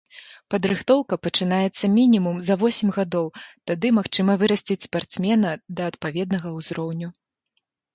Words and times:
Падрыхтоўка 0.53 1.19
пачынаецца 1.25 1.91
мінімум 1.99 2.41
за 2.49 2.57
восем 2.65 2.89
гадоў, 2.97 3.27
тады 3.71 3.95
магчыма 4.01 4.41
вырасціць 4.41 4.83
спартсмена 4.91 5.57
да 5.79 5.95
адпаведнага 5.95 6.47
ўзроўню. 6.61 7.07